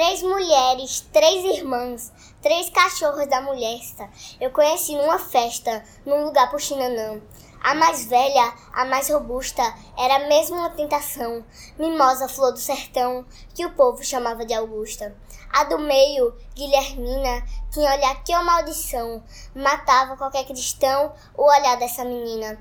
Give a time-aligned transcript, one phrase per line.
[0.00, 2.10] Três mulheres, três irmãs,
[2.40, 4.08] três cachorros da molesta.
[4.40, 7.20] Eu conheci numa festa, num lugar por Chinanã.
[7.62, 9.62] A mais velha, a mais robusta,
[9.98, 11.44] era mesmo uma tentação,
[11.78, 15.14] mimosa flor do sertão, que o povo chamava de Augusta.
[15.52, 19.22] A do meio, Guilhermina, tinha olhar que maldição,
[19.54, 22.58] matava qualquer cristão o olhar dessa menina.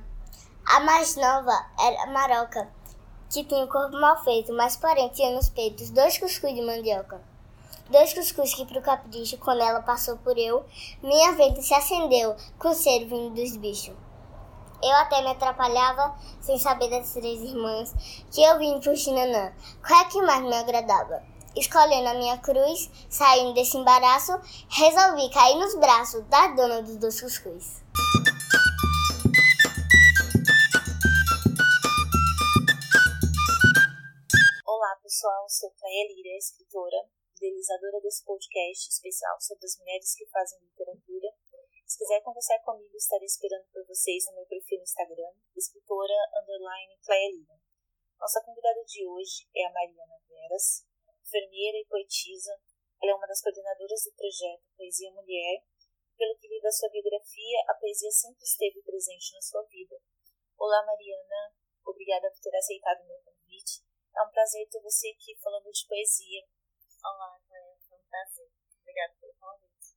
[0.65, 2.69] A mais nova era Maroca,
[3.29, 7.28] que tinha o corpo mal feito, mas porém tinha nos peitos dois cuscuz de mandioca.
[7.89, 10.63] Dois cuscuz que pro capricho, quando ela passou por eu,
[11.01, 13.95] minha venta se acendeu com o cheiro vindo dos bichos.
[14.83, 17.91] Eu até me atrapalhava sem saber das três irmãs
[18.31, 19.51] que eu vim pro Xinanã.
[19.85, 21.23] Qual é que mais me agradava?
[21.55, 27.19] Escolhendo a minha cruz, saindo desse embaraço, resolvi cair nos braços da dona dos dois
[27.19, 27.83] cuscuz.
[34.63, 40.59] Olá pessoal, sou Caia Lira, escritora, idealizadora desse podcast especial sobre as mulheres que fazem
[40.59, 41.31] literatura
[41.89, 46.93] se quiser conversar comigo, estarei esperando por vocês no meu perfil no Instagram, escritora underline.
[48.19, 50.85] Nossa convidada de hoje é a Mariana Veras,
[51.25, 52.61] enfermeira e poetisa.
[53.01, 55.65] Ela é uma das coordenadoras do projeto Poesia Mulher.
[56.15, 59.97] Pelo que li da sua biografia, a poesia sempre esteve presente na sua vida.
[60.59, 61.55] Olá, Mariana.
[61.83, 63.81] Obrigada por ter aceitado o meu convite.
[64.15, 66.45] É um prazer ter você aqui falando de poesia.
[67.01, 67.61] Olá, é
[67.95, 68.51] um prazer.
[68.81, 69.95] Obrigada pelo convite.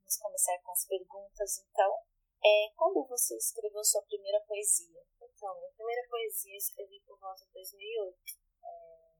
[0.00, 2.02] Vamos começar com as perguntas, então.
[2.42, 5.00] É, quando você escreveu sua primeira poesia?
[5.22, 8.18] Então, minha primeira poesia eu escrevi por volta de 2008.
[8.64, 9.14] É,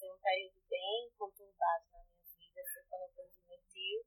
[0.00, 4.04] foi um período bem conturbado na minha vida, foi quando eu perdi meu tio.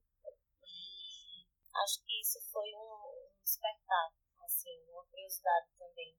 [0.62, 4.12] E acho que isso foi um, um despertar,
[4.44, 6.18] assim, uma curiosidade também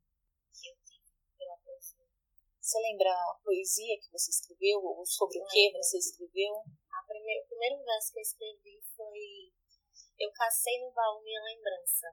[0.55, 0.98] que eu tive.
[2.69, 6.53] Você lembra a poesia que você escreveu ou sobre o que você escreveu?
[6.93, 9.49] A primeir, o primeiro verso que eu escrevi foi
[10.21, 12.13] eu cacei no baú minha lembrança.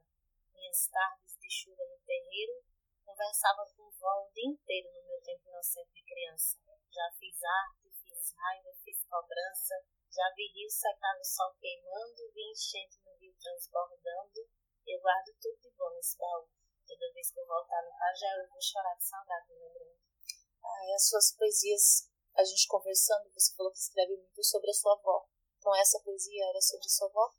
[0.56, 2.64] Minhas tardes de chuva no terreiro,
[3.04, 6.56] conversava com vó o dia inteiro no meu tempo inocente de criança.
[6.88, 9.76] Já fiz arte, fiz raiva, fiz cobrança,
[10.08, 14.40] já vi rio secar no sol queimando, vi enchente no rio transbordando.
[14.88, 16.48] Eu guardo tudo de bom nesse baú.
[16.88, 20.05] Toda vez que eu voltar no Pajé, eu vou chorar de saudade lembrando.
[20.66, 24.94] Ah, as suas poesias, a gente conversando, você falou que escreve muito sobre a sua
[24.94, 25.28] avó.
[25.58, 27.32] Então essa poesia era sobre sua avó?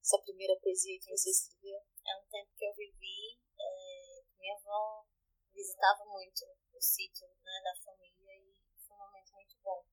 [0.00, 1.78] Essa primeira poesia que você escreveu?
[2.06, 3.38] É um tempo que eu vivi.
[3.58, 5.04] É, minha avó
[5.52, 8.54] visitava muito o sítio né, da família e
[8.86, 9.84] foi um momento muito bom.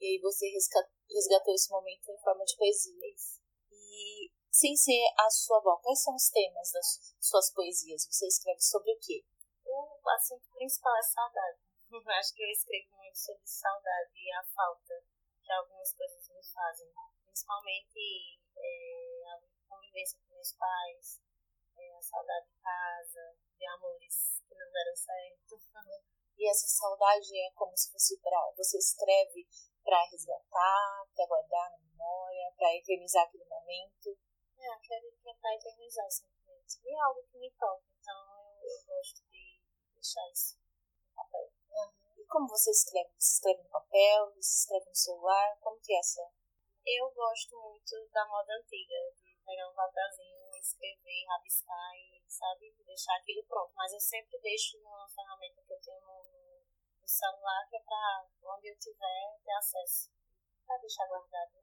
[0.00, 3.14] E aí você resgatou esse momento em forma de poesia.
[3.14, 3.40] Isso.
[3.70, 8.06] E sem ser a sua avó, quais são os temas das suas poesias?
[8.10, 9.24] Você escreve sobre o quê?
[10.02, 11.58] O assunto principal é saudade.
[12.18, 14.94] Acho que eu escrevo muito sobre saudade e a falta
[15.42, 16.88] que algumas coisas me fazem,
[17.24, 21.20] principalmente é, a convivência com meus pais,
[21.76, 25.60] é, a saudade de casa, de amores que não deram certo.
[26.40, 29.46] E essa saudade é como se fosse para você escreve
[29.84, 34.16] para resgatar, para guardar na memória, para eternizar aquele momento.
[34.56, 36.80] É, quero tentar eternizar os sentimentos.
[36.82, 38.16] E é algo que me toca, então
[38.62, 39.49] eu, eu gosto de
[40.00, 41.52] deixar isso no papel.
[41.70, 42.00] Uhum
[42.30, 43.10] como você escreve?
[43.18, 44.32] Você escreve no papel?
[44.36, 45.58] Você escreve no celular?
[45.60, 46.22] Como que é essa?
[46.86, 53.16] Eu gosto muito da moda antiga, de pegar um papelzinho, escrever, rabiscar e, sabe, deixar
[53.16, 53.72] aquilo pronto.
[53.74, 56.22] Mas eu sempre deixo numa ferramenta que eu tenho no,
[57.02, 60.10] no celular, que é para onde eu tiver ter acesso,
[60.64, 61.58] para deixar guardado.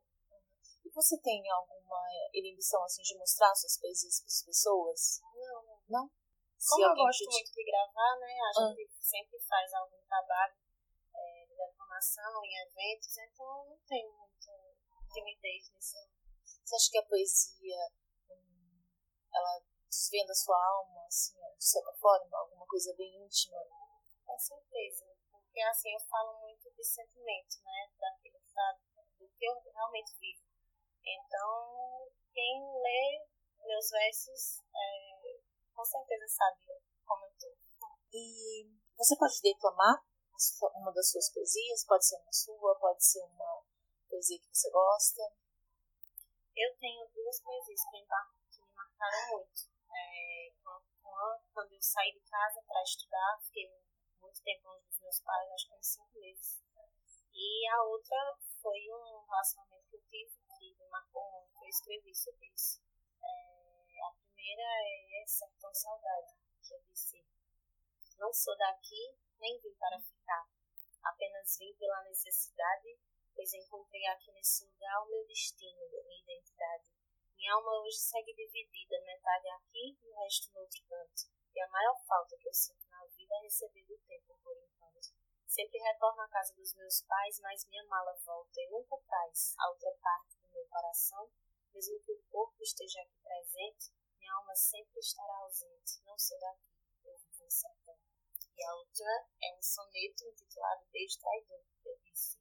[0.83, 5.21] E você tem alguma inibição assim de mostrar suas poesias para as pessoas?
[5.33, 5.81] Não, não.
[5.89, 6.11] Não?
[6.57, 7.31] Como eu gosto te...
[7.31, 8.33] muito de gravar, né?
[8.33, 8.73] A ah.
[8.73, 10.57] gente sempre faz algum trabalho
[11.13, 14.53] é, de declamação em eventos, então eu não tenho muita
[15.13, 15.97] timidez nisso.
[16.65, 17.91] Você acha que a poesia
[18.29, 18.83] hum,
[19.33, 23.57] ela desvenda a sua alma, assim, de certa forma, alguma coisa bem íntima?
[24.25, 27.89] Com certeza, porque assim eu falo muito de sentimento, né?
[27.97, 28.77] Daquilo que tá,
[29.19, 30.43] do que eu realmente vivo.
[31.05, 33.25] Então, quem lê
[33.65, 35.16] meus versos é,
[35.77, 36.57] com certeza sabe
[37.05, 37.55] como eu tô.
[38.11, 38.65] E
[38.97, 40.03] você pode declamar
[40.73, 41.85] uma das suas poesias?
[41.85, 43.63] Pode ser uma sua, pode ser uma
[44.09, 45.21] poesia que você gosta?
[46.55, 48.07] Eu tenho duas poesias que me
[48.73, 49.69] marcaram muito.
[49.93, 50.51] É,
[51.53, 53.69] quando eu saí de casa para estudar, fiquei
[54.19, 56.63] muito tempo longe dos meus pais, acho que uns cinco meses.
[57.33, 58.17] E a outra
[58.61, 62.81] foi um relacionamento que eu tive que me marcou muito, eu escrevi sobre isso.
[63.23, 63.56] É,
[64.47, 66.33] primeira é Sertão Saudade,
[66.63, 67.21] que eu disse:
[68.17, 70.47] Não sou daqui, nem vim para ficar.
[71.03, 72.97] Apenas vim pela necessidade
[73.35, 76.89] pois encontrei aqui nesse lugar o meu destino, minha identidade.
[77.35, 81.29] Minha alma hoje segue dividida, metade aqui e o resto no outro canto.
[81.53, 85.13] E a maior falta que eu sinto na vida é receber do tempo por enquanto.
[85.45, 89.69] Sempre retorno à casa dos meus pais, mas minha mala volta e nunca traz a
[89.69, 91.29] outra parte do meu coração.
[91.75, 93.91] Mesmo que o corpo esteja aqui presente,
[94.27, 96.03] minha alma sempre estará ausente.
[96.03, 96.75] Não sou daqui,
[97.05, 97.97] eu vivo em.
[98.57, 102.37] E a outra é um soneto intitulado Beijo Traidor, eu disse.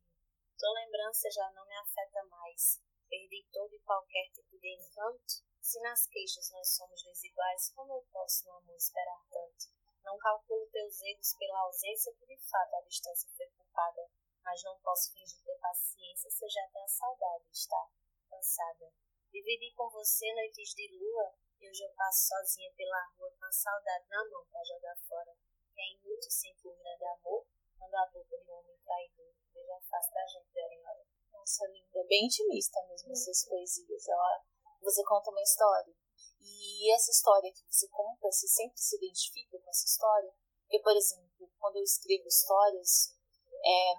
[0.59, 2.83] Tua lembrança já não me afeta mais.
[3.09, 5.47] Perdi todo e qualquer tipo de encanto.
[5.61, 9.67] Se nas queixas nós somos desiguais, como eu posso no amor esperar tanto?
[10.03, 14.11] Não calculo teus erros pela ausência que de fato a distância foi culpada,
[14.43, 17.89] mas não posso fingir ter paciência se eu já tenho a saudade está
[18.29, 18.93] cansada.
[19.31, 24.25] Dividi com você noites de lua eu passo sozinha pela rua com a saudade na
[24.29, 25.33] mão para jogar fora.
[25.73, 27.47] Que é inútil sentir um grande amor
[27.79, 30.87] quando a boca de um homem traidor veja a face da gente de hora em
[30.87, 31.07] hora.
[31.33, 34.09] Nossa, linda, bem intimista mesmo essas poesias.
[34.09, 34.45] Ela,
[34.81, 35.95] você conta uma história.
[36.41, 40.33] E essa história que você conta, você sempre se identifica com essa história?
[40.63, 43.17] Porque, por exemplo, quando eu escrevo histórias,
[43.65, 43.95] é,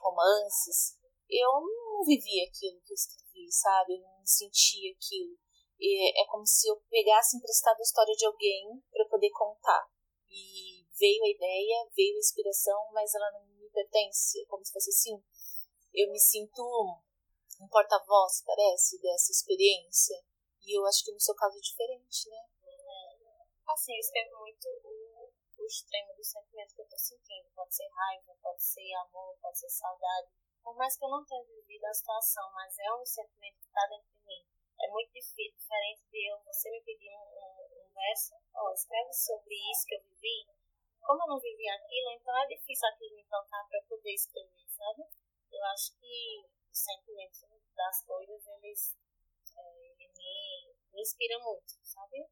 [0.00, 0.98] romances,
[1.28, 3.94] eu não vivia aquilo que eu escrevi, sabe?
[3.94, 5.38] Eu não sentia aquilo.
[5.78, 9.86] E é como se eu pegasse emprestado a história de alguém para poder contar.
[10.28, 14.40] E veio a ideia, veio a inspiração, mas ela não me pertence.
[14.42, 15.22] É como se fosse assim.
[15.92, 16.62] Eu me sinto
[17.60, 20.16] um porta-voz, parece, dessa experiência.
[20.62, 22.42] E eu acho que no seu caso é diferente, né?
[23.66, 27.48] Assim, eu escrevo muito o, o extremo do sentimento que eu tô sentindo.
[27.54, 30.28] Pode ser raiva, pode ser amor, pode ser saudade.
[30.62, 33.86] Por mais que eu não tenha vivido a situação, mas é um sentimento que tá
[33.88, 34.13] dentro.
[34.84, 38.72] É muito difícil, diferente de eu, você me pedir um, um, um verso, ó, oh,
[38.74, 40.44] escreve sobre isso que eu vivi.
[41.00, 45.08] Como eu não vivi aquilo, então é difícil aquilo me tocar para poder escrever, sabe?
[45.50, 47.40] Eu acho que os sentimentos
[47.74, 48.96] das coisas, eles,
[49.56, 52.28] é, ele me, me inspira muito, sabe?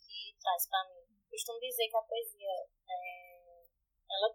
[0.00, 1.04] Que traz para mim.
[1.28, 3.66] Costumo dizer que a poesia, é,
[4.10, 4.34] ela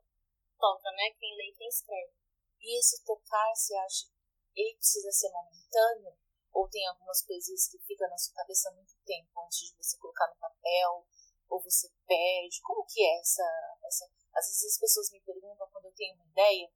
[0.60, 1.10] toca, né?
[1.20, 2.14] Quem lê e quem escreve.
[2.62, 4.16] E esse tocar, você acha
[4.56, 6.16] ele precisa ser momentâneo?
[6.56, 10.26] Ou tem algumas poesias que ficam na sua cabeça muito tempo antes de você colocar
[10.30, 11.06] no papel?
[11.50, 12.62] Ou você perde?
[12.64, 13.44] Como que é essa,
[13.84, 14.06] essa...
[14.34, 16.72] Às vezes as pessoas me perguntam quando eu tenho uma ideia,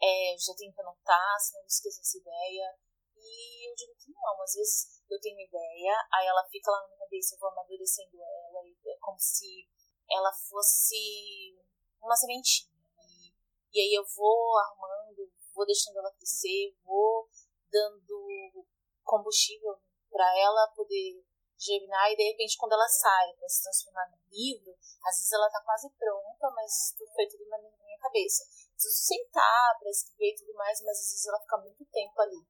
[0.00, 2.78] é, já tento anotar, senão eu esqueço essa ideia.
[3.14, 6.80] E eu digo que não, às vezes eu tenho uma ideia, aí ela fica lá
[6.80, 9.68] na minha cabeça, eu vou amadurecendo ela, é como se
[10.10, 11.60] ela fosse
[12.00, 12.72] uma sementinha.
[13.04, 13.34] E,
[13.74, 17.28] e aí eu vou arrumando, vou deixando ela crescer, vou
[17.70, 18.66] dando
[19.10, 19.74] combustível
[20.08, 21.18] para ela poder
[21.58, 24.70] germinar e de repente quando ela sai para se transformar num livro,
[25.02, 28.46] às vezes ela tá quase pronta, mas tudo foi tudo na minha cabeça.
[28.72, 32.40] Preciso sentar para escrever e tudo mais, mas às vezes ela fica muito tempo ali.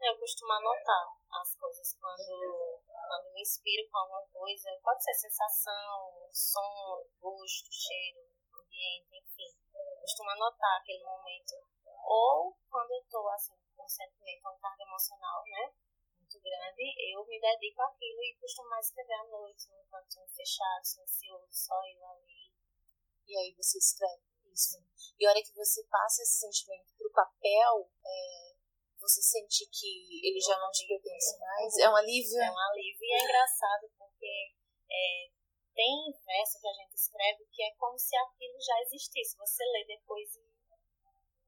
[0.00, 4.70] Eu costumo anotar as coisas quando, quando me inspiro com alguma coisa.
[4.82, 8.24] Pode ser sensação, som, gosto, cheiro,
[8.56, 9.52] ambiente, enfim.
[9.76, 11.54] Eu costumo anotar aquele momento.
[12.02, 15.70] Ou quando eu estou assim, com um sentimento, uma carga emocional, né?
[16.42, 21.74] Grande, eu me dedico àquilo e costumo escrever à noite, num cantinho fechado, silencioso, só
[21.86, 22.50] eu ali.
[23.26, 24.82] E aí você escreve isso.
[25.18, 28.56] E a hora que você passa esse sentimento pro papel, é,
[28.98, 31.76] você sente que ele já não te pertence mais?
[31.78, 32.40] É um alívio?
[32.40, 33.04] É um alívio.
[33.04, 34.54] E é engraçado porque
[34.90, 35.30] é,
[35.74, 39.36] tem verso que a gente escreve que é como se aquilo já existisse.
[39.36, 40.50] Você lê depois e.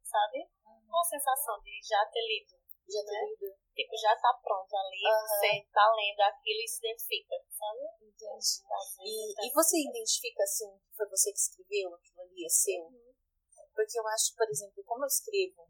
[0.05, 0.47] Sabe?
[0.65, 2.62] Uma sensação de já ter lido.
[2.89, 3.57] Já ter né?
[3.75, 5.27] Tipo, já tá pronto ali, uhum.
[5.27, 7.81] você tá lendo aquilo e se identifica, sabe?
[8.03, 8.61] Entendi.
[9.01, 12.83] E, e você identifica, assim, que foi você que escreveu aquilo ali, é seu?
[12.85, 13.15] Uhum.
[13.75, 15.67] Porque eu acho, por exemplo, como eu escrevo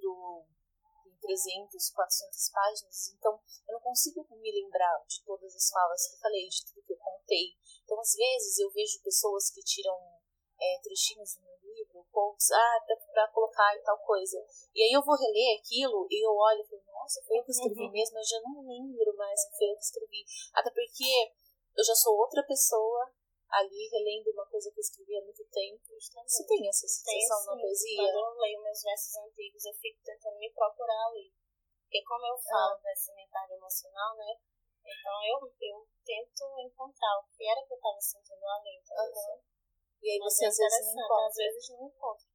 [0.00, 0.46] livro
[1.04, 6.16] tem 300, 400 páginas, então eu não consigo me lembrar de todas as falas que
[6.16, 7.56] eu falei, de tudo que eu contei.
[7.84, 9.96] Então, às vezes, eu vejo pessoas que tiram
[10.60, 11.59] é, trechinhos do meu
[12.10, 14.44] quotes, ah, pra, pra, colocar e tal coisa.
[14.74, 17.50] E aí eu vou reler aquilo e eu olho e falo, nossa, foi eu que
[17.50, 17.92] escrevi uhum.
[17.92, 20.24] mesmo, eu já não lembro mais que foi eu que escrevi.
[20.54, 21.32] Até porque
[21.76, 23.10] eu já sou outra pessoa
[23.50, 25.82] ali relendo uma coisa que eu escrevi há muito tempo.
[25.94, 26.30] Justamente.
[26.30, 28.12] Você tem essa sensação na poesia?
[28.12, 31.32] Quando eu leio meus versos antigos, eu fico tentando me procurar ali.
[31.82, 32.80] Porque como eu falo ah.
[32.82, 34.38] dessa mentalidade emocional, né?
[34.86, 38.80] Então eu, eu tento encontrar o que era que eu estava sentindo ali.
[38.80, 39.42] Então, uhum.
[40.02, 41.26] E aí você às vezes não encontra.
[41.26, 42.26] Às vezes não encontra.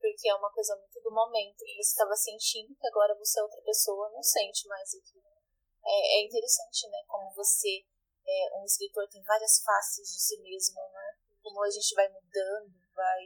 [0.00, 3.42] Porque é uma coisa muito do momento que você estava sentindo, que agora você é
[3.42, 5.28] outra pessoa, não sente mais aquilo.
[5.84, 7.02] É, é interessante, né?
[7.06, 7.84] Como você
[8.26, 11.16] é, um escritor tem várias faces de si mesmo, né?
[11.42, 13.24] Como a gente vai mudando, vai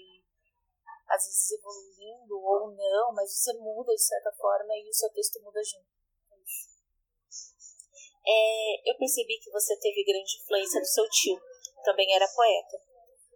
[1.08, 5.40] às vezes evoluindo ou não, mas você muda de certa forma e o seu texto
[5.42, 5.86] muda junto.
[8.26, 11.38] É, eu percebi que você teve grande influência do seu tio,
[11.84, 12.93] também era poeta.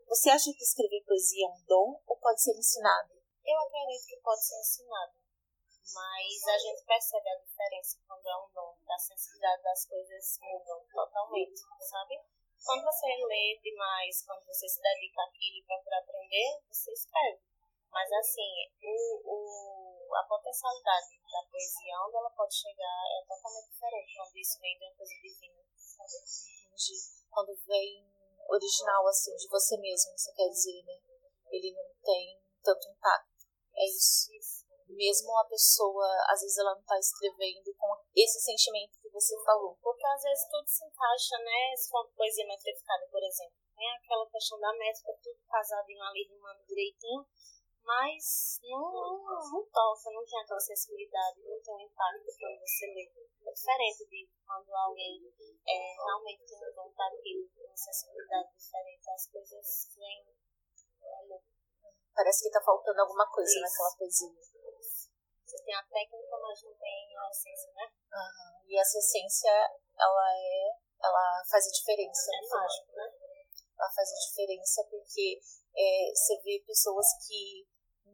[0.08, 3.12] Você acha que escrever poesia é um dom ou pode ser ensinado?
[3.44, 5.12] Eu acredito que pode ser ensinado,
[5.92, 10.80] mas a gente percebe a diferença quando é um dom, a sensibilidade das coisas mudam
[10.90, 12.24] totalmente, sabe?
[12.64, 17.42] Quando você lê demais, quando você se dedica àquilo procura aprender, você escreve.
[17.92, 24.16] Mas assim, o, o, a potencialidade da poesia, onde ela pode chegar, é totalmente diferente
[24.16, 27.28] quando isso vem de uma coisa divina, sabe?
[27.30, 28.17] Quando vem
[28.48, 30.94] original, assim, de você mesmo, você quer dizer, né?
[31.50, 33.46] Ele não tem tanto impacto.
[33.74, 34.66] É isso.
[34.88, 39.76] Mesmo a pessoa, às vezes ela não está escrevendo com esse sentimento que você falou.
[39.82, 41.76] Porque às vezes tudo se encaixa, né?
[41.76, 43.54] Se for poesia metrificada, por exemplo.
[43.76, 47.24] Tem aquela questão da métrica, tudo casadinho ali, rimando direitinho
[47.88, 52.86] mas não, não, não toca, não tem aquela sensibilidade, não tem um impacto quando você
[52.92, 53.08] lê.
[53.08, 55.24] É diferente de quando alguém
[55.64, 60.20] é, realmente tem um dom daquilo, uma sensibilidade diferente, as coisas vêm.
[62.12, 63.60] Parece que está faltando alguma coisa Isso.
[63.60, 64.36] naquela poesia.
[65.48, 67.88] Você tem a técnica, mas não tem a essência, né?
[68.12, 68.68] Uhum.
[68.68, 69.50] E essa essência,
[69.96, 70.76] ela é.
[71.00, 72.30] Ela faz a diferença.
[72.34, 73.08] É mágico, né?
[73.78, 75.40] Ela faz a diferença porque
[75.78, 77.67] é, você vê pessoas que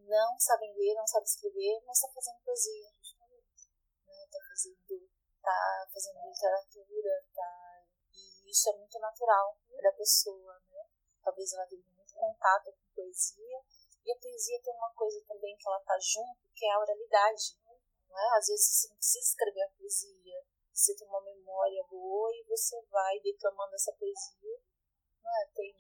[0.09, 2.91] não sabem ler, não sabem escrever, mas está fazendo poesia.
[2.91, 4.27] Né?
[4.31, 5.11] Tá fazendo,
[5.43, 7.85] tá fazendo literatura, tá...
[8.13, 10.87] e isso é muito natural da pessoa, né?
[11.23, 13.61] Talvez ela tenha muito contato com poesia,
[14.05, 17.57] e a poesia tem uma coisa também que ela tá junto, que é a oralidade.
[18.09, 18.29] Né?
[18.37, 22.81] Às vezes você não precisa escrever a poesia, você tem uma memória boa e você
[22.91, 24.61] vai declamando essa poesia.
[25.23, 25.47] Não é?
[25.55, 25.75] Tem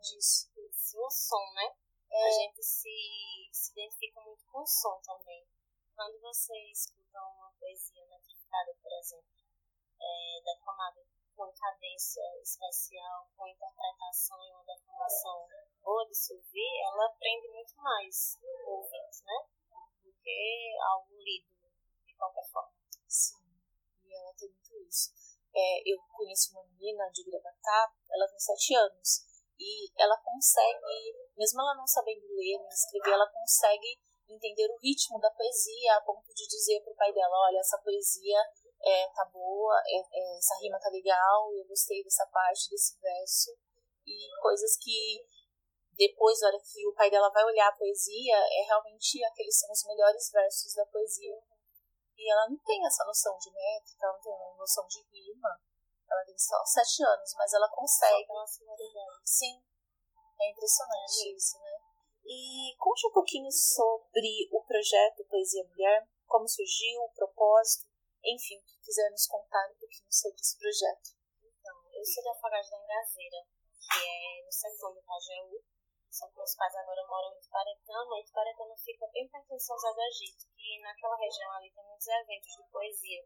[0.00, 0.48] disso.
[0.98, 1.76] O som, né?
[2.10, 2.26] É.
[2.26, 5.46] A gente se, se identifica muito com o som também.
[5.94, 9.32] Quando você escuta uma poesia metrificada, por exemplo,
[10.00, 15.46] é, declamada com cadência especial, com interpretação e uma declamação
[15.82, 19.46] boa de se ouvir, ela aprende muito mais o ouvinte, né?
[20.02, 21.54] Do que algo lido
[22.06, 22.72] de qualquer forma.
[23.06, 23.36] Sim,
[24.04, 25.12] e ela tem muito isso.
[25.54, 29.26] É, eu conheço uma menina de Gravatá, ela tem sete anos,
[29.58, 35.20] e ela consegue, mesmo ela não sabendo ler nem escrever, ela consegue entender o ritmo
[35.20, 38.38] da poesia a ponto de dizer para o pai dela, olha, essa poesia
[38.82, 43.56] é, tá boa, é, é, essa rima tá legal, eu gostei dessa parte, desse verso,
[44.04, 45.24] e coisas que
[45.96, 49.72] depois, na hora que o pai dela vai olhar a poesia, é realmente aqueles são
[49.72, 51.40] os melhores versos da poesia.
[52.16, 55.58] E ela não tem essa noção de métrica, ela não tem noção de rima.
[56.08, 58.26] Ela tem só sete anos, mas ela consegue.
[59.24, 59.62] Sim.
[60.38, 61.76] É impressionante isso, né?
[62.24, 67.86] E conte um pouquinho sobre o projeto Poesia Mulher, como surgiu, o propósito,
[68.24, 71.14] enfim, que quiser nos contar um pouquinho sobre esse projeto.
[71.40, 73.46] Então, eu sou da Afogagem da Engazeira,
[73.78, 75.62] que é no sertão do Pajeú,
[76.10, 79.76] só que meus pais agora moram em Tuparetama, e Tuparetama fica bem perto de São
[79.76, 83.22] José do Egito, que naquela região ali tem muitos eventos de poesia.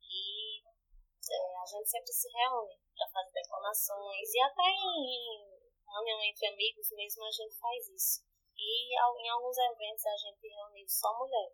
[0.00, 5.57] E é, a gente sempre se reúne para fazer declamações e até em
[5.98, 8.22] reunião entre amigos mesmo a gente faz isso.
[8.56, 11.52] E em alguns eventos a gente reuniu só mulher.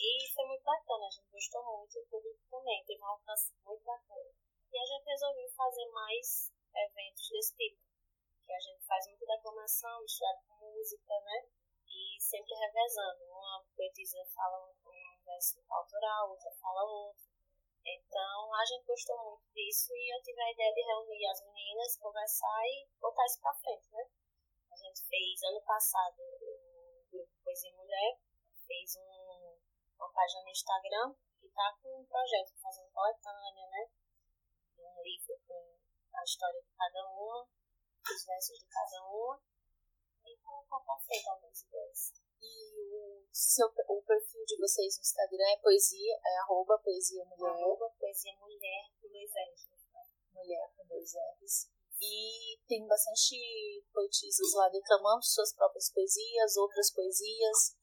[0.00, 3.84] E foi muito bacana, a gente gostou muito, o público também, teve um alcance muito
[3.84, 4.30] bacana.
[4.72, 7.80] E a gente resolveu fazer mais eventos desse tipo,
[8.44, 11.48] que a gente faz muita declamação, misturado com música, né?
[11.88, 13.24] E sempre revezando.
[13.24, 17.35] Uma poetisa fala um verso autoral, outra fala outro.
[17.86, 21.96] Então, a gente gostou muito disso e eu tive a ideia de reunir as meninas,
[21.98, 24.02] conversar e botar isso pra frente, né?
[24.72, 28.18] A gente fez ano passado o grupo Poesia Mulher,
[28.66, 29.58] fez um,
[29.98, 33.88] uma página no Instagram que tá com um projeto fazendo coletânea, né?
[34.78, 35.78] Um livro com
[36.12, 37.46] a história de cada uma,
[38.02, 39.40] os versos de cada uma,
[40.26, 42.12] e colocar pra frente algumas ideias.
[42.40, 42.95] E o,
[43.32, 47.50] seu, o perfil de vocês no Instagram é poesia, é arroba poesia mulher.
[47.50, 49.68] Arroba poesia mulher com dois R's.
[50.32, 51.70] Mulher com dois R's.
[52.00, 57.76] E tem bastante poetisas lá declamando suas próprias poesias, outras poesias.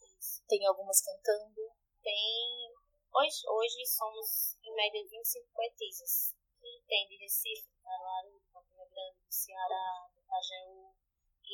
[0.47, 1.71] Tem algumas cantando.
[2.01, 2.73] Tem.
[3.15, 6.35] Hoje, hoje somos em média 25 poetisas.
[6.63, 10.93] E tem de Recife, Caruaru, Campina Grande, do Ceará, do Pajeú,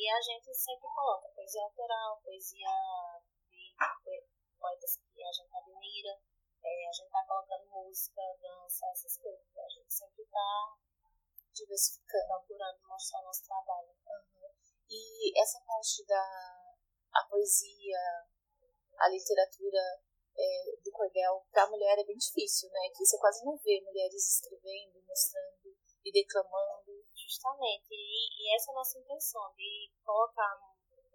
[0.00, 2.70] e a gente sempre coloca poesia autoral, poesia
[4.58, 6.20] poetas que a gente admira,
[6.62, 9.56] é, a gente está colocando música, dança, essas coisas.
[9.56, 10.76] A gente sempre está
[11.52, 13.88] diversificando, procurando mostrar nosso trabalho.
[13.88, 14.52] Uhum.
[14.88, 16.74] E essa parte da,
[17.14, 17.98] a poesia,
[18.98, 19.80] a literatura
[20.36, 22.88] é, do cordel para a mulher é bem difícil, né?
[22.94, 27.00] Que você quase não vê mulheres escrevendo, mostrando e declamando.
[27.14, 30.58] Justamente, e, e essa é a nossa intenção, de colocar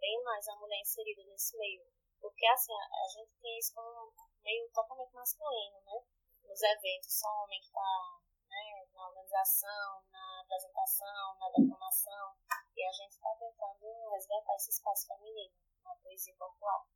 [0.00, 1.95] bem mais a mulher inserida nesse meio.
[2.20, 6.02] Porque assim, a, gente tem isso como meio totalmente masculino, né?
[6.44, 12.36] Nos eventos, só homem que está né, na organização, na apresentação, na declamação,
[12.76, 15.54] e a gente está tentando resgatar esse espaço feminino
[15.84, 16.86] na poesia popular.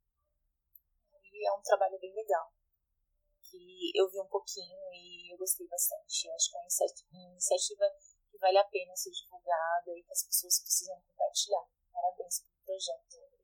[1.33, 2.53] E é um trabalho bem legal,
[3.41, 6.27] que eu vi um pouquinho e eu gostei bastante.
[6.27, 7.85] Eu acho que é uma iniciativa
[8.29, 11.65] que vale a pena ser divulgada e que as pessoas precisam compartilhar.
[11.91, 13.40] Parabéns pelo projeto.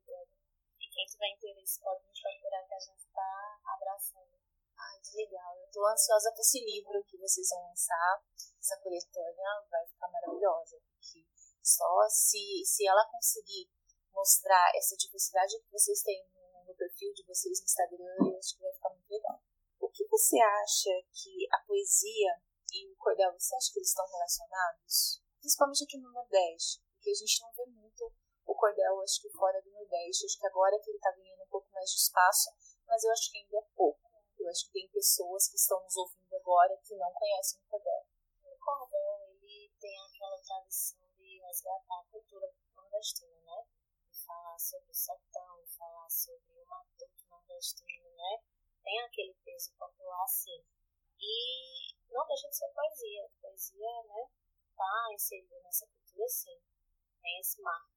[0.98, 4.34] Quem tiver interesse pode nos procurar que a gente está abraçando.
[4.76, 5.56] Ai, que legal.
[5.62, 8.26] Eu tô ansiosa para esse livro que vocês vão lançar.
[8.60, 10.82] Essa coletânea vai ficar maravilhosa.
[10.90, 11.24] Porque
[11.62, 13.70] só se, se ela conseguir
[14.10, 18.58] mostrar essa diversidade que vocês têm no, no perfil de vocês no Instagram, eu acho
[18.58, 19.40] que vai ficar muito legal.
[19.80, 22.42] O que você acha que a poesia
[22.74, 25.22] e o cordel, você acha que eles estão relacionados?
[25.42, 27.68] Principalmente aqui no Nordeste, porque a gente não vê
[28.58, 30.26] cordel, acho que fora do Nordeste.
[30.26, 32.50] Acho que agora que ele está ganhando um pouco mais de espaço,
[32.86, 34.02] mas eu acho que ainda é pouco.
[34.38, 38.06] Eu acho que tem pessoas que estão nos ouvindo agora que não conhecem o cordel.
[38.44, 43.66] O cordel, ele tem aquela tradição de resgatar a cultura nordestina, né?
[44.12, 48.42] De falar sobre o sertão, de falar sobre o matuto nordestino, né?
[48.84, 50.64] Tem aquele peso popular, sim.
[51.20, 53.30] E não deixa de ser poesia.
[53.42, 54.30] Poesia, né?
[54.76, 56.62] Tá inserida nessa cultura, sim.
[57.22, 57.97] Tem esse marco.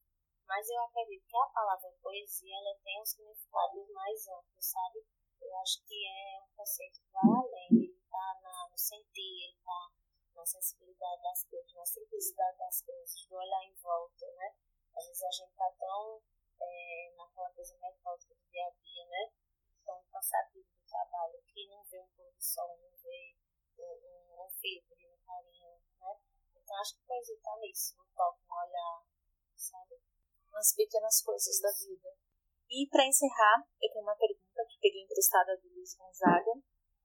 [0.50, 4.98] Mas eu acredito que a palavra poesia, ela tem um significado mais amplo, sabe?
[5.40, 7.68] Eu acho que é um conceito que vai além.
[7.70, 9.92] Ele está no sentir, ele está
[10.34, 14.56] na sensibilidade das coisas, na simplicidade das coisas, do olhar em volta, né?
[14.96, 16.20] Às vezes a gente está tão
[16.60, 19.32] é, naquela coisa metódica do dia a dia, né?
[19.86, 23.36] Tão cansativo do trabalho, que não vê um pôr do sol, não vê
[23.78, 26.20] um, um, filtro, um carinho, né?
[26.56, 29.06] Então acho que poesia está nisso, no toque, no olhar,
[29.54, 30.00] sabe?
[30.52, 32.08] Nas pequenas coisas da vida.
[32.70, 36.52] E para encerrar, eu tenho uma pergunta que peguei emprestada do Luiz Gonzaga.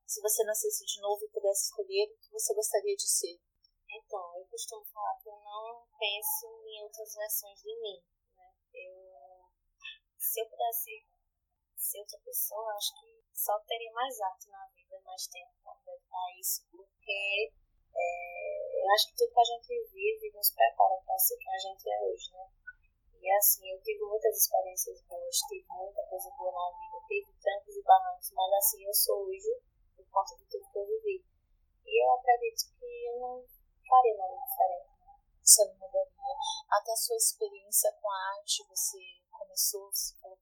[0.06, 3.40] Se você nascesse de novo e pudesse escolher, o que você gostaria de ser?
[3.90, 8.04] Então, eu costumo falar que eu não penso em outras versões de mim.
[8.36, 8.54] Né?
[8.74, 9.50] Eu,
[10.18, 11.08] se eu pudesse
[11.76, 16.40] ser outra pessoa, acho que só teria mais arte na vida, mais tempo para dedicar
[16.40, 17.54] isso, porque
[17.96, 21.58] é, eu acho que tudo que a gente vive nos prepara para ser quem a
[21.58, 22.65] gente é hoje, né?
[23.26, 27.76] E assim, eu tive muitas experiências boas, tive muita coisa boa na vida, tive trancos
[27.76, 29.50] e barrancos, mas assim, eu sou hoje
[29.96, 31.26] por conta de tudo que eu vivi.
[31.88, 33.44] E eu acredito que eu não
[33.90, 34.94] faria nada diferente.
[35.42, 36.36] Você não mudaria.
[36.70, 39.00] Até a sua experiência com a arte, você
[39.32, 39.90] começou,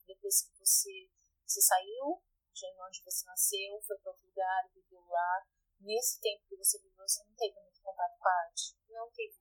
[0.06, 1.10] depois que você,
[1.48, 5.48] você saiu de onde você nasceu, foi para outro lugar, viveu lá.
[5.80, 8.76] Nesse tempo que você viveu, você não teve muito contato com a arte?
[8.90, 9.40] Não tive.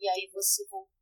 [0.00, 0.93] E aí você voltou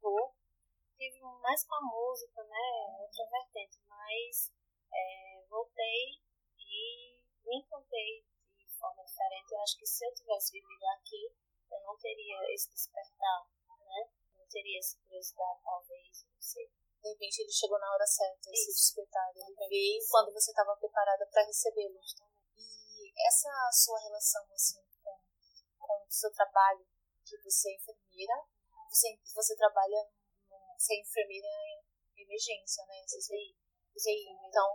[1.03, 2.97] tive mais com a música, né?
[3.01, 4.53] Outra vertente, mas
[4.93, 6.23] é, voltei
[6.57, 8.25] e me encontrei
[8.57, 9.51] de forma diferente.
[9.51, 11.35] Eu acho que se eu tivesse vivido aqui,
[11.73, 14.11] eu não teria esse despertar, né?
[14.39, 16.71] Não teria essa curiosidade, talvez, não sei.
[17.03, 19.33] De repente ele chegou na hora certa, esse despertar.
[19.35, 21.99] Ele veio quando você estava preparada para recebê-lo.
[22.57, 25.19] E essa sua relação, assim, com,
[25.81, 26.87] com o seu trabalho,
[27.27, 28.47] que você é enfermeira,
[28.89, 30.07] você, você trabalha
[30.83, 32.99] ser enfermeira em emergência, né?
[33.07, 33.55] CCI.
[33.95, 34.27] CCI.
[34.49, 34.67] Então,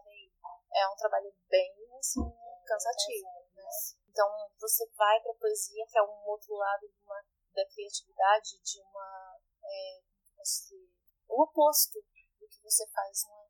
[0.74, 2.24] é um trabalho bem, assim,
[2.66, 3.68] cansativo, né?
[4.08, 4.28] Então,
[4.60, 7.22] você vai para a poesia, que é um outro lado de uma,
[7.54, 9.38] da criatividade, de uma.
[9.64, 10.02] É,
[10.40, 10.90] assim,
[11.28, 13.48] o oposto do que você faz, não é?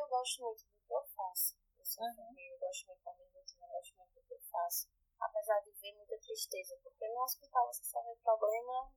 [0.00, 1.54] Eu gosto muito do que eu faço.
[1.78, 2.34] Eu sou uhum.
[2.36, 4.88] eu gosto muito da minha rotina, eu gosto muito do que eu faço.
[5.20, 8.92] Apesar de ver muita tristeza, porque no hospital você só vê problema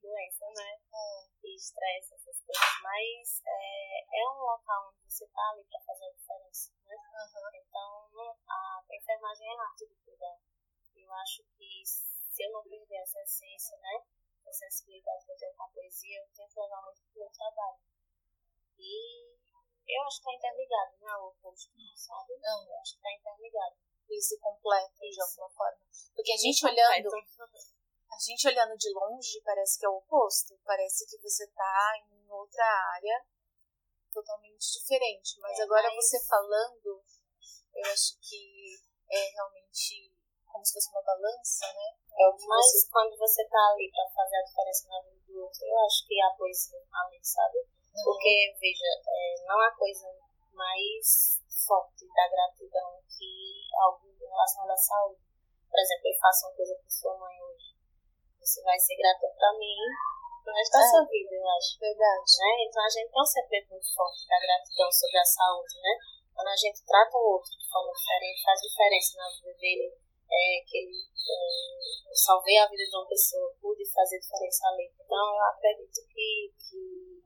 [0.00, 0.80] doença, né?
[0.92, 1.32] É.
[1.42, 2.72] E estresse, essas coisas.
[2.82, 6.96] Mas é, é um local onde você tá ali para fazer a diferença, né?
[6.96, 7.50] Uhum.
[7.54, 8.10] Então,
[8.48, 10.38] a, a enfermagem é arte de cuidar.
[10.96, 14.04] Eu acho que se eu não perder essa essência, né?
[14.46, 17.78] Essa sensibilidade que eu tenho com a poesia, eu tento levar muito pro meu trabalho.
[18.78, 19.32] E
[19.88, 22.38] eu acho que tá interligado, não é o oposto, sabe?
[22.40, 22.66] Não.
[22.66, 23.76] Eu acho que tá interligado.
[24.10, 25.86] Isso completa de alguma forma.
[26.14, 27.10] Porque a gente olhando
[28.12, 30.58] a gente olhando de longe parece que é o oposto.
[30.64, 33.24] Parece que você tá em outra área
[34.12, 35.40] totalmente diferente.
[35.40, 35.96] Mas é, agora mas...
[35.96, 37.02] você falando,
[37.74, 38.76] eu acho que
[39.10, 40.12] é realmente
[40.44, 41.96] como se fosse uma balança, né?
[42.12, 42.90] É o que mas você...
[42.92, 46.20] quando você tá ali pra fazer a diferença na vida do outro, eu acho que
[46.20, 47.58] a poesia ali, sabe?
[47.58, 48.04] Uhum.
[48.04, 50.06] Porque, veja, é, não há coisa
[50.52, 55.20] mais forte da gratidão que algo relacionado à saúde.
[55.70, 57.41] Por exemplo, eu faço uma coisa para sua mãe.
[58.52, 59.80] Você vai ser grata para mim
[60.44, 60.90] pro resto da é.
[60.92, 61.80] sua vida, eu acho.
[61.80, 62.32] Verdade.
[62.36, 62.68] Né?
[62.68, 65.92] Então a gente tem um sentimento muito forte da gratidão sobre a saúde, né?
[66.36, 70.64] Quando a gente trata o outro de forma diferente, faz diferença na vida dele, é,
[70.68, 74.92] que ele é, salvei a vida de uma pessoa, pude fazer diferença ali.
[75.00, 77.24] Então eu acredito que, que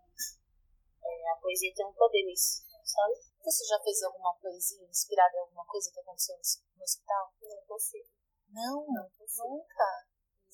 [1.02, 3.18] é, a poesia tem um poder nisso, sabe?
[3.42, 7.34] Você já fez alguma poesia inspirada em alguma coisa que aconteceu no hospital?
[7.42, 8.14] Não consigo.
[8.46, 8.86] Não?
[8.86, 9.48] Não consigo.
[9.48, 10.06] Nunca?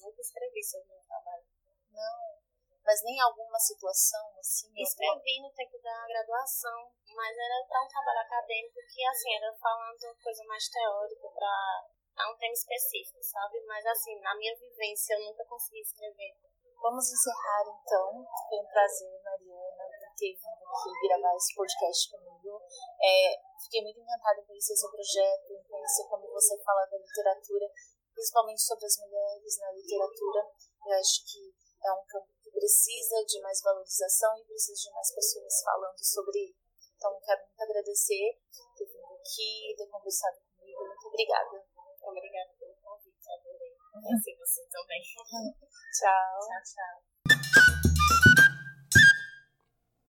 [0.02, 1.46] Nunca escrevi sobre meu trabalho.
[1.90, 2.42] Não.
[2.84, 4.68] Mas nem alguma situação assim?
[4.76, 5.48] Escrevi alguma...
[5.48, 10.44] no tempo da graduação, mas era para um trabalho acadêmico que, assim, era falando coisa
[10.44, 13.64] mais teórica para um tema específico, sabe?
[13.66, 16.34] Mas, assim, na minha vivência eu nunca consegui escrever.
[16.82, 18.26] Vamos encerrar então.
[18.48, 22.62] Foi um prazer, Mariana, ter vindo aqui gravar esse podcast comigo.
[23.02, 27.66] É, fiquei muito encantada em conhecer seu projeto, em conhecer como você fala da literatura,
[28.12, 30.40] principalmente sobre as mulheres na literatura.
[30.86, 35.14] Eu acho que é um campo que precisa de mais valorização e precisa de mais
[35.14, 36.54] pessoas falando sobre.
[36.96, 40.86] Então, quero muito agradecer por ter vindo aqui, ter conversado comigo.
[40.86, 41.64] Muito obrigada.
[42.02, 43.76] Obrigada pelo convite, adorei.
[43.92, 45.02] Conhecer você também.
[45.98, 46.40] tchau.
[46.46, 47.11] Tchau, tchau.